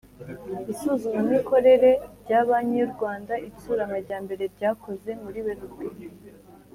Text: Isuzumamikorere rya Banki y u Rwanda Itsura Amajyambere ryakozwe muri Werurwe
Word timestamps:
Isuzumamikorere 0.71 1.91
rya 2.21 2.39
Banki 2.47 2.75
y 2.79 2.83
u 2.87 2.89
Rwanda 2.93 3.33
Itsura 3.49 3.81
Amajyambere 3.87 4.43
ryakozwe 4.55 5.11
muri 5.23 5.39
Werurwe 5.45 5.85